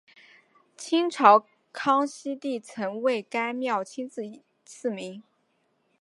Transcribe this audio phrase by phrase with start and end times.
[0.75, 5.21] 清朝康熙帝曾为该庙亲自赐名。